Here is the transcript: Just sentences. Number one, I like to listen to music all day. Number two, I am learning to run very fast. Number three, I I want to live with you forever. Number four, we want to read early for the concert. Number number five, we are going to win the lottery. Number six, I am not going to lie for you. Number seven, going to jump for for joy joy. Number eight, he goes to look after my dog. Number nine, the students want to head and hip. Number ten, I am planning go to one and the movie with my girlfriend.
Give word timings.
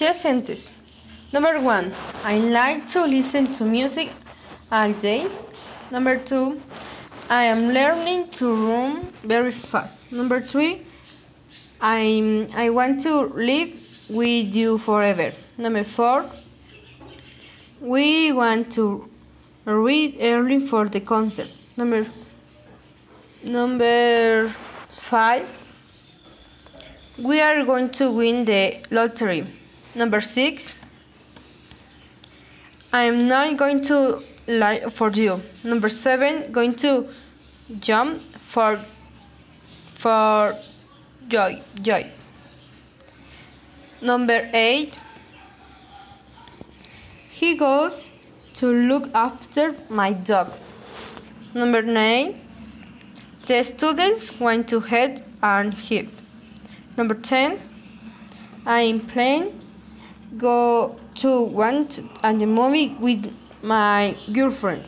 Just 0.00 0.22
sentences. 0.22 0.70
Number 1.30 1.60
one, 1.60 1.92
I 2.24 2.38
like 2.38 2.88
to 2.92 3.04
listen 3.04 3.52
to 3.52 3.66
music 3.66 4.08
all 4.72 4.94
day. 4.94 5.28
Number 5.90 6.16
two, 6.16 6.58
I 7.28 7.44
am 7.44 7.74
learning 7.74 8.30
to 8.38 8.50
run 8.50 9.12
very 9.24 9.52
fast. 9.52 10.10
Number 10.10 10.40
three, 10.40 10.86
I 11.82 12.48
I 12.54 12.70
want 12.70 13.02
to 13.02 13.14
live 13.50 13.78
with 14.08 14.54
you 14.54 14.78
forever. 14.78 15.32
Number 15.58 15.84
four, 15.84 16.24
we 17.82 18.32
want 18.32 18.72
to 18.72 19.06
read 19.66 20.16
early 20.22 20.66
for 20.66 20.88
the 20.88 21.02
concert. 21.02 21.50
Number 21.76 22.06
number 23.44 24.54
five, 25.10 25.46
we 27.18 27.42
are 27.42 27.66
going 27.66 27.90
to 28.00 28.10
win 28.10 28.46
the 28.46 28.78
lottery. 28.90 29.59
Number 29.94 30.20
six, 30.20 30.72
I 32.92 33.04
am 33.04 33.26
not 33.26 33.56
going 33.56 33.82
to 33.84 34.22
lie 34.46 34.88
for 34.88 35.10
you. 35.10 35.42
Number 35.64 35.88
seven, 35.88 36.52
going 36.52 36.74
to 36.76 37.08
jump 37.80 38.22
for 38.48 38.84
for 39.94 40.56
joy 41.28 41.60
joy. 41.82 42.10
Number 44.00 44.48
eight, 44.54 44.98
he 47.28 47.56
goes 47.56 48.08
to 48.54 48.66
look 48.66 49.10
after 49.12 49.74
my 49.88 50.12
dog. 50.12 50.52
Number 51.52 51.82
nine, 51.82 52.40
the 53.46 53.64
students 53.64 54.38
want 54.38 54.68
to 54.68 54.80
head 54.80 55.24
and 55.42 55.74
hip. 55.74 56.08
Number 56.96 57.14
ten, 57.14 57.60
I 58.64 58.82
am 58.82 59.00
planning 59.00 59.60
go 60.38 60.96
to 61.16 61.40
one 61.42 61.88
and 62.22 62.40
the 62.40 62.46
movie 62.46 62.96
with 63.00 63.32
my 63.62 64.16
girlfriend. 64.32 64.84